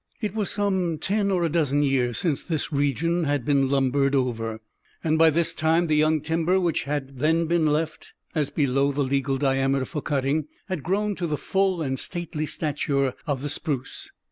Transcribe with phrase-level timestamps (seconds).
[0.19, 4.59] It was some ten or a dozen years since this region had been lumbered over,
[5.03, 9.03] and by this time the young timber which had then been left, as below the
[9.03, 14.09] legal diameter for cutting, had grown to the full and stately stature of the spruce.